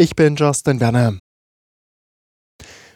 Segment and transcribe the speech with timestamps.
[0.00, 1.18] Ich bin Justin Werner.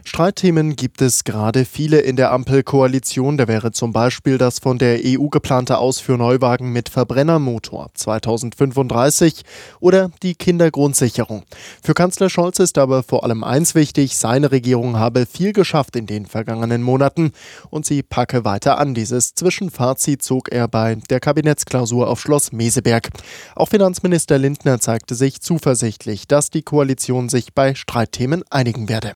[0.06, 3.38] Streitthemen gibt es gerade viele in der Ampelkoalition.
[3.38, 9.44] Da wäre zum Beispiel das von der EU geplante Aus für Neuwagen mit Verbrennermotor 2035
[9.80, 11.44] oder die Kindergrundsicherung.
[11.82, 16.04] Für Kanzler Scholz ist aber vor allem eins wichtig, seine Regierung habe viel geschafft in
[16.04, 17.32] den vergangenen Monaten
[17.70, 18.94] und sie packe weiter an.
[18.94, 23.08] Dieses Zwischenfazit zog er bei der Kabinettsklausur auf Schloss Meseberg.
[23.56, 29.14] Auch Finanzminister Lindner zeigte sich zuversichtlich, dass die Koalition sich bei Streitthemen einigen werde.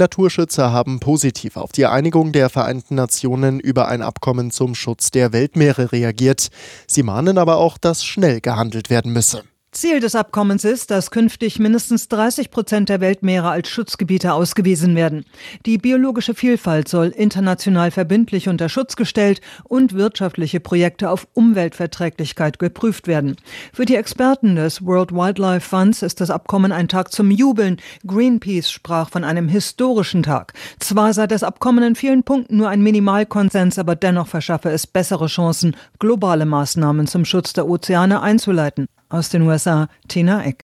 [0.00, 5.32] Naturschützer haben positiv auf die Einigung der Vereinten Nationen über ein Abkommen zum Schutz der
[5.32, 6.48] Weltmeere reagiert.
[6.88, 9.44] Sie mahnen aber auch, dass schnell gehandelt werden müsse.
[9.72, 15.24] Ziel des Abkommens ist, dass künftig mindestens 30 Prozent der Weltmeere als Schutzgebiete ausgewiesen werden.
[15.64, 23.06] Die biologische Vielfalt soll international verbindlich unter Schutz gestellt und wirtschaftliche Projekte auf Umweltverträglichkeit geprüft
[23.06, 23.36] werden.
[23.72, 27.76] Für die Experten des World Wildlife Funds ist das Abkommen ein Tag zum Jubeln.
[28.04, 30.52] Greenpeace sprach von einem historischen Tag.
[30.80, 35.28] Zwar sei das Abkommen in vielen Punkten nur ein Minimalkonsens, aber dennoch verschaffe es bessere
[35.28, 38.88] Chancen, globale Maßnahmen zum Schutz der Ozeane einzuleiten.
[39.10, 40.62] Aus den USA, Tina Eck.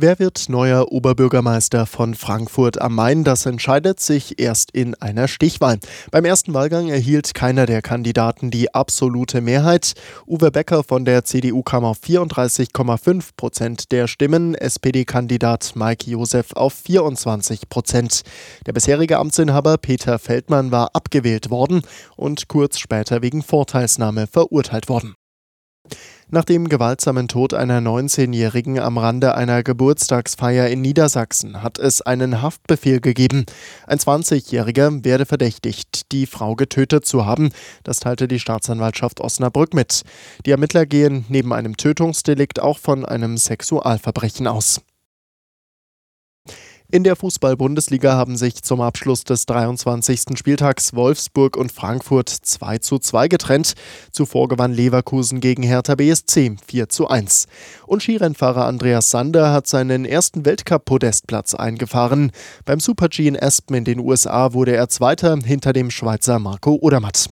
[0.00, 3.24] Wer wird neuer Oberbürgermeister von Frankfurt am Main?
[3.24, 5.80] Das entscheidet sich erst in einer Stichwahl.
[6.12, 9.94] Beim ersten Wahlgang erhielt keiner der Kandidaten die absolute Mehrheit.
[10.24, 16.74] Uwe Becker von der CDU kam auf 34,5 Prozent der Stimmen, SPD-Kandidat Mike Josef auf
[16.74, 18.22] 24 Prozent.
[18.66, 21.82] Der bisherige Amtsinhaber Peter Feldmann war abgewählt worden
[22.14, 25.16] und kurz später wegen Vorteilsnahme verurteilt worden.
[26.30, 32.42] Nach dem gewaltsamen Tod einer 19-Jährigen am Rande einer Geburtstagsfeier in Niedersachsen hat es einen
[32.42, 33.46] Haftbefehl gegeben.
[33.86, 37.48] Ein 20-Jähriger werde verdächtigt, die Frau getötet zu haben.
[37.82, 40.02] Das teilte die Staatsanwaltschaft Osnabrück mit.
[40.44, 44.82] Die Ermittler gehen neben einem Tötungsdelikt auch von einem Sexualverbrechen aus.
[46.90, 50.38] In der Fußball-Bundesliga haben sich zum Abschluss des 23.
[50.38, 53.74] Spieltags Wolfsburg und Frankfurt 2 zu 2 getrennt.
[54.10, 57.44] Zuvor gewann Leverkusen gegen Hertha BSC 4 zu 1.
[57.86, 62.32] Und Skirennfahrer Andreas Sander hat seinen ersten Weltcup-Podestplatz eingefahren.
[62.64, 67.28] Beim Super-G in Aspen in den USA wurde er Zweiter hinter dem Schweizer Marco Odermatt.